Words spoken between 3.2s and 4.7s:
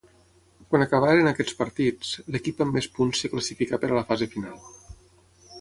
es classificà per a la fase final.